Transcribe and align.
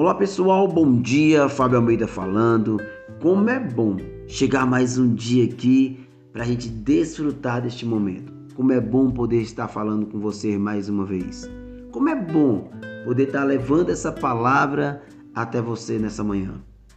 Olá 0.00 0.14
pessoal, 0.14 0.66
bom 0.66 0.98
dia, 0.98 1.46
Fábio 1.46 1.76
Almeida 1.76 2.06
falando. 2.06 2.80
Como 3.20 3.50
é 3.50 3.60
bom 3.60 3.98
chegar 4.26 4.64
mais 4.64 4.96
um 4.96 5.14
dia 5.14 5.44
aqui 5.44 6.00
para 6.32 6.42
a 6.42 6.46
gente 6.46 6.70
desfrutar 6.70 7.60
deste 7.60 7.84
momento. 7.84 8.32
Como 8.54 8.72
é 8.72 8.80
bom 8.80 9.10
poder 9.10 9.42
estar 9.42 9.68
falando 9.68 10.06
com 10.06 10.18
você 10.18 10.56
mais 10.56 10.88
uma 10.88 11.04
vez. 11.04 11.46
Como 11.90 12.08
é 12.08 12.14
bom 12.14 12.70
poder 13.04 13.24
estar 13.24 13.44
levando 13.44 13.90
essa 13.90 14.10
palavra 14.10 15.02
até 15.34 15.60
você 15.60 15.98
nessa 15.98 16.24
manhã. 16.24 16.54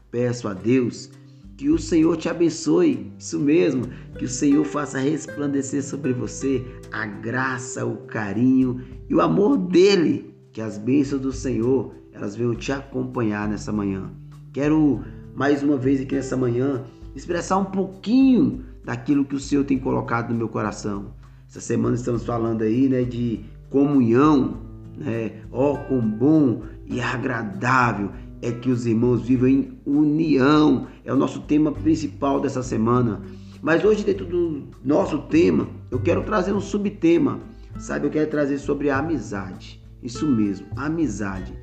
Peço 0.10 0.48
a 0.48 0.54
Deus 0.54 1.12
que 1.58 1.70
o 1.70 1.78
Senhor 1.78 2.16
te 2.16 2.30
abençoe, 2.30 3.12
isso 3.20 3.38
mesmo, 3.38 3.84
que 4.18 4.24
o 4.24 4.30
Senhor 4.30 4.64
faça 4.64 4.98
resplandecer 4.98 5.84
sobre 5.84 6.14
você 6.14 6.66
a 6.90 7.06
graça, 7.06 7.86
o 7.86 7.98
carinho 8.08 8.80
e 9.10 9.14
o 9.14 9.20
amor 9.20 9.58
dele, 9.58 10.34
que 10.54 10.62
as 10.62 10.78
bênçãos 10.78 11.22
do 11.22 11.34
Senhor, 11.34 12.02
elas 12.14 12.36
venham 12.36 12.56
te 12.56 12.72
acompanhar 12.72 13.48
nessa 13.48 13.72
manhã. 13.72 14.10
Quero 14.52 15.02
mais 15.36 15.64
uma 15.64 15.78
vez 15.78 16.00
aqui 16.02 16.16
nessa 16.16 16.38
manhã 16.38 16.84
expressar 17.16 17.58
um 17.58 17.66
pouquinho 17.66 18.64
daquilo 18.84 19.26
que 19.26 19.36
o 19.36 19.40
Senhor 19.40 19.64
tem 19.64 19.80
colocado 19.80 20.30
no 20.30 20.36
meu 20.36 20.48
coração. 20.48 21.14
Essa 21.50 21.60
semana 21.60 21.96
estamos 21.96 22.24
falando 22.26 22.62
aí, 22.62 22.88
né, 22.88 23.04
de 23.04 23.42
comunhão, 23.70 24.58
né? 24.98 25.42
Ó, 25.52 25.74
oh, 25.74 25.78
quão 25.88 26.02
bom 26.02 26.62
e 26.86 27.02
agradável 27.02 28.12
é 28.42 28.52
que 28.52 28.70
os 28.70 28.86
irmãos 28.86 29.24
vivam 29.24 29.48
em 29.48 29.80
união. 29.86 30.88
É 31.06 31.14
o 31.14 31.16
nosso 31.16 31.42
tema 31.42 31.72
principal 31.72 32.40
dessa 32.40 32.62
semana. 32.62 33.22
Mas 33.62 33.84
hoje, 33.86 34.04
dentro 34.04 34.26
do 34.26 34.64
nosso 34.84 35.20
tema, 35.24 35.68
eu 35.90 36.00
quero 36.00 36.24
trazer 36.24 36.54
um 36.54 36.60
subtema. 36.60 37.40
Sabe, 37.80 38.06
eu 38.06 38.12
quero 38.12 38.30
trazer 38.30 38.58
sobre 38.58 38.90
a 38.90 38.98
amizade. 38.98 39.82
Isso 40.02 40.28
mesmo, 40.28 40.68
amizade. 40.76 41.58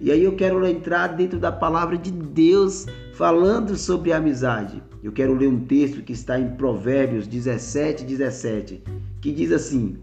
E 0.00 0.10
aí 0.10 0.24
eu 0.24 0.34
quero 0.34 0.64
entrar 0.66 1.08
dentro 1.08 1.38
da 1.38 1.52
palavra 1.52 1.96
de 1.96 2.10
Deus 2.10 2.86
falando 3.14 3.76
sobre 3.76 4.12
amizade. 4.12 4.82
Eu 5.02 5.12
quero 5.12 5.34
ler 5.34 5.48
um 5.48 5.60
texto 5.60 6.02
que 6.02 6.12
está 6.12 6.38
em 6.38 6.56
Provérbios 6.56 7.26
17, 7.26 8.04
17, 8.04 8.82
que 9.20 9.30
diz 9.32 9.52
assim: 9.52 9.96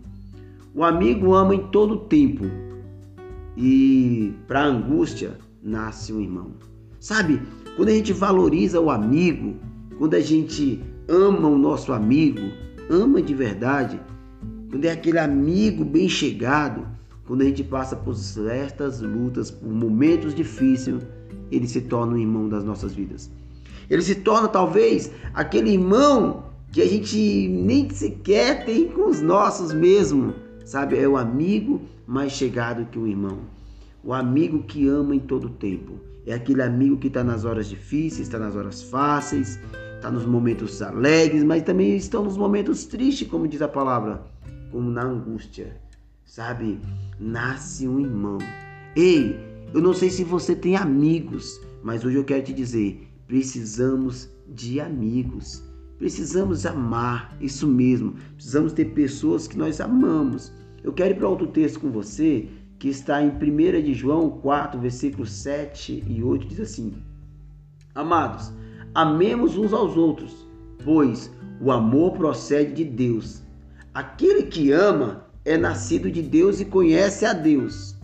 O 0.74 0.84
amigo 0.84 1.34
ama 1.34 1.56
em 1.56 1.68
todo 1.68 1.98
tempo, 2.06 2.46
e 3.58 4.34
para 4.48 4.62
a 4.62 4.66
angústia 4.66 5.38
nasce 5.62 6.14
um 6.14 6.22
irmão. 6.22 6.52
Sabe, 7.00 7.42
quando 7.76 7.90
a 7.90 7.94
gente 7.94 8.14
valoriza 8.14 8.80
o 8.80 8.90
amigo, 8.90 9.56
quando 9.98 10.14
a 10.14 10.20
gente 10.20 10.80
ama 11.08 11.48
o 11.48 11.58
nosso 11.58 11.92
amigo, 11.92 12.42
ama 12.90 13.22
de 13.22 13.34
verdade, 13.34 14.00
quando 14.70 14.86
é 14.86 14.92
aquele 14.92 15.20
amigo 15.20 15.84
bem 15.84 16.08
chegado, 16.08 16.88
quando 17.32 17.44
a 17.44 17.46
gente 17.46 17.64
passa 17.64 17.96
por 17.96 18.14
certas 18.14 19.00
lutas, 19.00 19.50
por 19.50 19.72
momentos 19.72 20.36
difíceis, 20.36 21.02
ele 21.50 21.66
se 21.66 21.80
torna 21.80 22.12
um 22.12 22.18
irmão 22.18 22.50
das 22.50 22.62
nossas 22.62 22.94
vidas. 22.94 23.32
Ele 23.90 24.02
se 24.02 24.16
torna 24.16 24.50
talvez 24.50 25.10
aquele 25.34 25.70
irmão 25.70 26.44
que 26.74 26.82
a 26.82 26.86
gente 26.86 27.48
nem 27.48 27.90
sequer 27.90 28.66
tem 28.66 28.90
com 28.90 29.10
os 29.10 29.22
nossos 29.22 29.72
mesmo, 29.72 30.34
sabe? 30.66 31.00
É 31.00 31.08
o 31.08 31.16
amigo 31.16 31.80
mais 32.06 32.34
chegado 32.34 32.86
que 32.92 33.00
o 33.00 33.08
irmão. 33.08 33.38
O 34.04 34.14
amigo 34.14 34.64
que 34.64 34.90
ama 34.90 35.16
em 35.16 35.20
todo 35.20 35.48
tempo. 35.52 36.02
É 36.28 36.34
aquele 36.34 36.62
amigo 36.62 36.98
que 36.98 37.08
está 37.08 37.24
nas 37.24 37.46
horas 37.46 37.70
difíceis, 37.70 38.28
está 38.28 38.38
nas 38.38 38.58
horas 38.58 38.84
fáceis, 38.84 39.58
está 39.96 40.12
nos 40.12 40.26
momentos 40.26 40.82
alegres, 40.82 41.46
mas 41.46 41.64
também 41.64 41.96
estão 41.96 42.26
nos 42.26 42.36
momentos 42.36 42.84
tristes, 42.84 43.26
como 43.26 43.48
diz 43.48 43.62
a 43.62 43.70
palavra, 43.70 44.22
como 44.70 44.92
na 44.92 45.04
angústia. 45.04 45.80
Sabe? 46.32 46.80
Nasce 47.20 47.86
um 47.86 48.00
irmão. 48.00 48.38
Ei, 48.96 49.38
eu 49.74 49.82
não 49.82 49.94
sei 49.94 50.10
se 50.10 50.24
você 50.24 50.56
tem 50.56 50.78
amigos, 50.78 51.60
mas 51.84 52.06
hoje 52.06 52.16
eu 52.16 52.24
quero 52.24 52.42
te 52.42 52.54
dizer: 52.54 53.06
precisamos 53.28 54.30
de 54.48 54.80
amigos. 54.80 55.62
Precisamos 55.98 56.66
amar, 56.66 57.36
isso 57.42 57.68
mesmo. 57.68 58.16
Precisamos 58.36 58.72
ter 58.72 58.94
pessoas 58.94 59.46
que 59.46 59.58
nós 59.58 59.82
amamos. 59.82 60.54
Eu 60.82 60.94
quero 60.94 61.14
ir 61.14 61.18
para 61.18 61.28
outro 61.28 61.48
texto 61.48 61.82
com 61.82 61.92
você 61.92 62.48
que 62.80 62.88
está 62.88 63.22
em 63.22 63.28
1 63.32 63.84
de 63.84 63.94
João 63.94 64.30
4, 64.30 64.80
versículos 64.80 65.34
7 65.34 66.02
e 66.08 66.24
8, 66.24 66.48
diz 66.48 66.62
assim: 66.62 66.94
Amados, 67.94 68.54
amemos 68.96 69.58
uns 69.58 69.74
aos 69.74 69.98
outros, 69.98 70.48
pois 70.82 71.30
o 71.60 71.74
amor 71.74 72.14
procede 72.14 72.72
de 72.72 72.86
Deus. 72.86 73.44
Aquele 73.94 74.44
que 74.44 74.72
ama 74.72 75.30
é 75.44 75.58
nascido 75.58 76.12
de 76.12 76.22
Deus 76.22 76.60
e 76.60 76.66
conhece 76.66 77.26
a 77.26 77.34
Deus. 77.34 77.96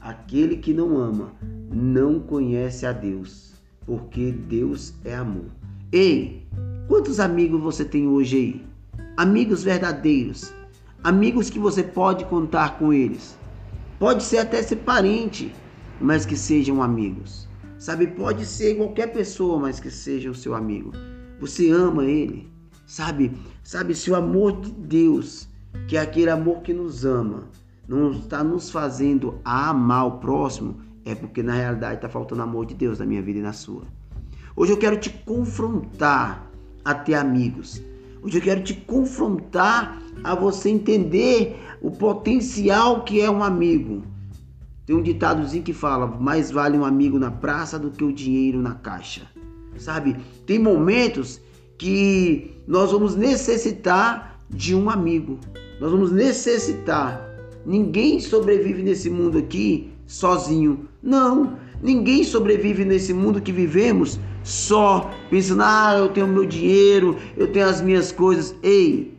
Aquele 0.00 0.56
que 0.56 0.72
não 0.72 0.96
ama 0.96 1.32
não 1.70 2.18
conhece 2.18 2.86
a 2.86 2.92
Deus, 2.92 3.54
porque 3.86 4.32
Deus 4.32 4.94
é 5.04 5.14
amor. 5.14 5.46
Ei, 5.92 6.46
quantos 6.88 7.20
amigos 7.20 7.60
você 7.60 7.84
tem 7.84 8.08
hoje 8.08 8.36
aí? 8.36 8.66
Amigos 9.16 9.62
verdadeiros, 9.62 10.52
amigos 11.04 11.50
que 11.50 11.58
você 11.58 11.82
pode 11.82 12.24
contar 12.24 12.78
com 12.78 12.92
eles. 12.92 13.36
Pode 13.98 14.22
ser 14.22 14.38
até 14.38 14.62
ser 14.62 14.76
parente, 14.76 15.54
mas 16.00 16.26
que 16.26 16.36
sejam 16.36 16.82
amigos. 16.82 17.46
Sabe, 17.78 18.06
pode 18.06 18.46
ser 18.46 18.76
qualquer 18.76 19.12
pessoa, 19.12 19.58
mas 19.58 19.78
que 19.78 19.90
seja 19.90 20.30
o 20.30 20.34
seu 20.34 20.54
amigo. 20.54 20.92
Você 21.40 21.70
ama 21.70 22.04
ele. 22.04 22.50
Sabe? 22.86 23.32
Sabe 23.62 23.94
se 23.94 24.10
o 24.10 24.14
amor 24.16 24.60
de 24.60 24.70
Deus, 24.70 25.48
que 25.88 25.96
é 25.96 26.00
aquele 26.00 26.30
amor 26.30 26.62
que 26.62 26.72
nos 26.72 27.04
ama, 27.04 27.44
não 27.88 28.12
está 28.12 28.42
nos 28.42 28.70
fazendo 28.70 29.38
amar 29.44 30.06
o 30.06 30.18
próximo, 30.18 30.80
é 31.04 31.14
porque 31.14 31.42
na 31.42 31.54
realidade 31.54 31.96
está 31.96 32.08
faltando 32.08 32.42
amor 32.42 32.66
de 32.66 32.74
Deus 32.74 32.98
na 32.98 33.06
minha 33.06 33.22
vida 33.22 33.38
e 33.38 33.42
na 33.42 33.52
sua. 33.52 33.82
Hoje 34.54 34.72
eu 34.72 34.78
quero 34.78 34.96
te 34.96 35.10
confrontar 35.10 36.50
a 36.84 36.94
ter 36.94 37.14
amigos. 37.14 37.82
Hoje 38.22 38.38
eu 38.38 38.42
quero 38.42 38.62
te 38.62 38.74
confrontar 38.74 40.00
a 40.22 40.34
você 40.34 40.70
entender 40.70 41.58
o 41.80 41.90
potencial 41.90 43.02
que 43.02 43.20
é 43.20 43.30
um 43.30 43.42
amigo. 43.42 44.02
Tem 44.86 44.94
um 44.94 45.02
ditadozinho 45.02 45.64
que 45.64 45.72
fala: 45.72 46.06
mais 46.06 46.50
vale 46.50 46.78
um 46.78 46.84
amigo 46.84 47.18
na 47.18 47.30
praça 47.30 47.78
do 47.78 47.90
que 47.90 48.04
o 48.04 48.12
dinheiro 48.12 48.60
na 48.60 48.74
caixa. 48.74 49.22
Sabe? 49.76 50.16
Tem 50.46 50.58
momentos 50.58 51.40
que 51.78 52.52
nós 52.66 52.92
vamos 52.92 53.16
necessitar 53.16 54.38
de 54.48 54.74
um 54.74 54.90
amigo. 54.90 55.38
Nós 55.80 55.90
vamos 55.90 56.12
necessitar. 56.12 57.28
Ninguém 57.64 58.20
sobrevive 58.20 58.82
nesse 58.82 59.08
mundo 59.08 59.38
aqui 59.38 59.92
sozinho. 60.06 60.88
Não. 61.02 61.56
Ninguém 61.82 62.22
sobrevive 62.22 62.84
nesse 62.84 63.12
mundo 63.12 63.40
que 63.40 63.52
vivemos 63.52 64.18
só 64.44 65.10
pensando: 65.30 65.62
ah, 65.62 65.94
eu 65.98 66.08
tenho 66.08 66.28
meu 66.28 66.46
dinheiro, 66.46 67.16
eu 67.36 67.50
tenho 67.50 67.66
as 67.66 67.80
minhas 67.80 68.12
coisas. 68.12 68.54
Ei, 68.62 69.16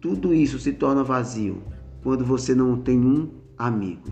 tudo 0.00 0.32
isso 0.32 0.58
se 0.58 0.72
torna 0.72 1.02
vazio 1.02 1.62
quando 2.02 2.24
você 2.24 2.54
não 2.54 2.76
tem 2.76 2.98
um 2.98 3.28
amigo, 3.58 4.08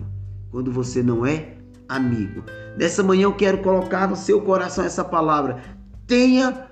quando 0.51 0.71
você 0.71 1.01
não 1.01 1.25
é 1.25 1.55
amigo. 1.87 2.43
Nessa 2.77 3.01
manhã 3.01 3.23
eu 3.23 3.33
quero 3.33 3.59
colocar 3.59 4.07
no 4.07 4.15
seu 4.15 4.41
coração 4.41 4.83
essa 4.83 5.03
palavra. 5.03 5.63
Tenha 6.05 6.67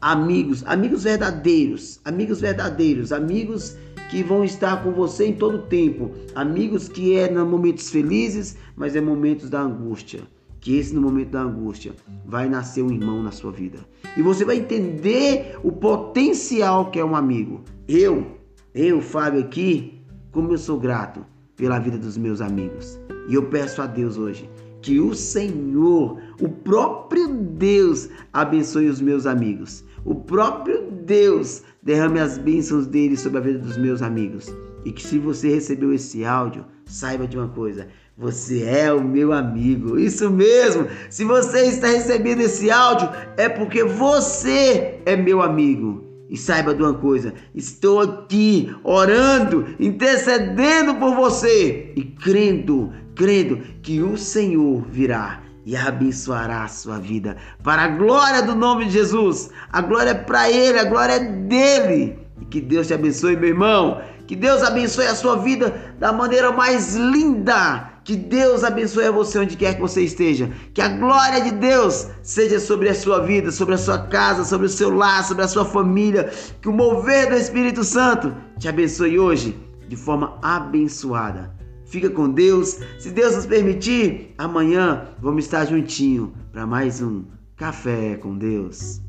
amigos, 0.00 0.62
amigos 0.66 1.04
verdadeiros, 1.04 2.00
amigos 2.04 2.40
verdadeiros, 2.40 3.12
amigos 3.12 3.76
que 4.10 4.22
vão 4.22 4.44
estar 4.44 4.82
com 4.82 4.92
você 4.92 5.26
em 5.26 5.34
todo 5.34 5.66
tempo, 5.66 6.12
amigos 6.34 6.88
que 6.88 7.16
é 7.16 7.30
nos 7.30 7.48
momentos 7.48 7.90
felizes, 7.90 8.56
mas 8.76 8.96
é 8.96 9.00
momentos 9.00 9.50
da 9.50 9.60
angústia. 9.60 10.22
Que 10.60 10.76
esse 10.76 10.92
no 10.92 11.00
momento 11.00 11.30
da 11.30 11.42
angústia 11.42 11.92
vai 12.26 12.48
nascer 12.48 12.82
um 12.82 12.90
irmão 12.90 13.22
na 13.22 13.30
sua 13.30 13.52
vida. 13.52 13.78
E 14.16 14.22
você 14.22 14.44
vai 14.44 14.56
entender 14.56 15.56
o 15.62 15.70
potencial 15.70 16.90
que 16.90 16.98
é 16.98 17.04
um 17.04 17.14
amigo. 17.14 17.62
Eu, 17.86 18.38
eu, 18.74 19.00
Fábio 19.00 19.40
aqui, 19.40 20.02
como 20.32 20.52
eu 20.52 20.58
sou 20.58 20.78
grato 20.78 21.24
pela 21.54 21.78
vida 21.78 21.96
dos 21.96 22.16
meus 22.16 22.40
amigos. 22.40 22.98
E 23.28 23.34
eu 23.34 23.44
peço 23.44 23.80
a 23.80 23.86
Deus 23.86 24.18
hoje 24.18 24.50
que 24.82 25.00
o 25.00 25.14
Senhor, 25.14 26.18
o 26.40 26.48
próprio 26.48 27.28
Deus, 27.28 28.08
abençoe 28.32 28.88
os 28.88 29.00
meus 29.00 29.26
amigos. 29.26 29.84
O 30.04 30.14
próprio 30.14 30.90
Deus 30.90 31.62
derrame 31.82 32.20
as 32.20 32.38
bênçãos 32.38 32.86
dele 32.86 33.16
sobre 33.16 33.38
a 33.38 33.42
vida 33.42 33.58
dos 33.58 33.76
meus 33.76 34.02
amigos. 34.02 34.46
E 34.84 34.92
que 34.92 35.02
se 35.02 35.18
você 35.18 35.48
recebeu 35.48 35.92
esse 35.92 36.24
áudio, 36.24 36.64
saiba 36.86 37.26
de 37.26 37.36
uma 37.36 37.48
coisa: 37.48 37.88
você 38.16 38.62
é 38.62 38.92
o 38.92 39.02
meu 39.02 39.32
amigo. 39.32 39.98
Isso 39.98 40.30
mesmo. 40.30 40.86
Se 41.10 41.24
você 41.24 41.66
está 41.66 41.88
recebendo 41.88 42.40
esse 42.40 42.70
áudio, 42.70 43.08
é 43.36 43.48
porque 43.48 43.84
você 43.84 45.00
é 45.04 45.16
meu 45.16 45.42
amigo. 45.42 46.07
E 46.28 46.36
saiba 46.36 46.74
de 46.74 46.82
uma 46.82 46.94
coisa: 46.94 47.32
estou 47.54 48.00
aqui 48.00 48.74
orando, 48.84 49.66
intercedendo 49.80 50.94
por 50.96 51.14
você 51.14 51.92
e 51.96 52.02
crendo, 52.02 52.92
crendo 53.14 53.58
que 53.82 54.02
o 54.02 54.16
Senhor 54.16 54.82
virá 54.90 55.42
e 55.64 55.76
abençoará 55.76 56.64
a 56.64 56.68
sua 56.68 56.98
vida 56.98 57.36
para 57.62 57.82
a 57.82 57.88
glória 57.88 58.42
do 58.42 58.54
nome 58.54 58.86
de 58.86 58.92
Jesus. 58.92 59.50
A 59.70 59.80
glória 59.80 60.10
é 60.10 60.14
para 60.14 60.50
Ele, 60.50 60.78
a 60.78 60.84
glória 60.84 61.14
é 61.14 61.20
dele. 61.20 62.18
E 62.40 62.44
que 62.44 62.60
Deus 62.60 62.86
te 62.86 62.94
abençoe, 62.94 63.36
meu 63.36 63.50
irmão. 63.50 64.00
Que 64.26 64.36
Deus 64.36 64.62
abençoe 64.62 65.06
a 65.06 65.14
sua 65.14 65.36
vida 65.36 65.94
da 65.98 66.12
maneira 66.12 66.52
mais 66.52 66.94
linda 66.94 67.97
Que 68.08 68.16
Deus 68.16 68.64
abençoe 68.64 69.10
você 69.10 69.38
onde 69.38 69.54
quer 69.54 69.74
que 69.74 69.82
você 69.82 70.00
esteja. 70.00 70.50
Que 70.72 70.80
a 70.80 70.88
glória 70.88 71.42
de 71.42 71.50
Deus 71.50 72.08
seja 72.22 72.58
sobre 72.58 72.88
a 72.88 72.94
sua 72.94 73.18
vida, 73.18 73.52
sobre 73.52 73.74
a 73.74 73.76
sua 73.76 73.98
casa, 73.98 74.44
sobre 74.44 74.66
o 74.66 74.70
seu 74.70 74.88
lar, 74.88 75.22
sobre 75.22 75.44
a 75.44 75.46
sua 75.46 75.66
família. 75.66 76.32
Que 76.62 76.70
o 76.70 76.72
mover 76.72 77.28
do 77.28 77.36
Espírito 77.36 77.84
Santo 77.84 78.34
te 78.58 78.66
abençoe 78.66 79.18
hoje 79.18 79.60
de 79.86 79.94
forma 79.94 80.38
abençoada. 80.40 81.54
Fica 81.84 82.08
com 82.08 82.30
Deus. 82.30 82.78
Se 82.98 83.10
Deus 83.10 83.36
nos 83.36 83.44
permitir, 83.44 84.34
amanhã 84.38 85.08
vamos 85.20 85.44
estar 85.44 85.66
juntinho 85.66 86.32
para 86.50 86.66
mais 86.66 87.02
um 87.02 87.24
Café 87.56 88.16
com 88.16 88.38
Deus. 88.38 89.02